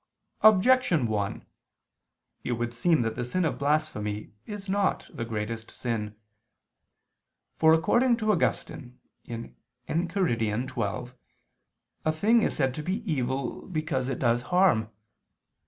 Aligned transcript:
Objection 0.41 1.05
1: 1.05 1.45
It 2.43 2.53
would 2.53 2.73
seem 2.73 3.03
that 3.03 3.15
the 3.15 3.23
sin 3.23 3.45
of 3.45 3.59
blasphemy 3.59 4.33
is 4.47 4.67
not 4.67 5.07
the 5.13 5.23
greatest 5.23 5.69
sin. 5.69 6.15
For, 7.59 7.71
according 7.75 8.17
to 8.17 8.31
Augustine 8.31 8.97
(Enchiridion 9.27 10.67
xii), 11.07 11.13
a 12.03 12.11
thing 12.11 12.41
is 12.41 12.55
said 12.55 12.73
to 12.73 12.81
be 12.81 13.07
evil 13.11 13.67
because 13.67 14.09
it 14.09 14.17
does 14.17 14.41
harm. 14.49 14.89